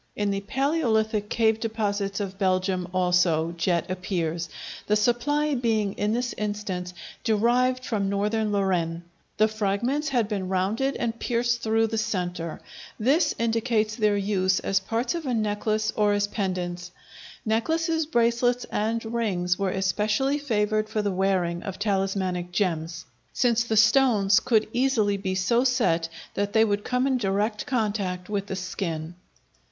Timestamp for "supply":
4.95-5.53